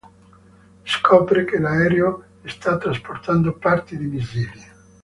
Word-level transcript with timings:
Scopre 0.81 1.45
che 1.45 1.59
l'aereo 1.59 2.23
sta 2.45 2.75
trasportando 2.79 3.55
parti 3.57 3.97
di 3.97 4.07
missili. 4.07 4.65